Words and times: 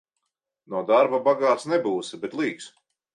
No 0.73 0.79
darba 0.91 1.19
bagāts 1.27 1.67
nebūsi, 1.73 2.19
bet 2.25 2.37
līks. 2.41 2.67